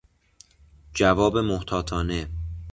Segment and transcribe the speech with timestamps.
[0.93, 2.27] جواب محتاطانه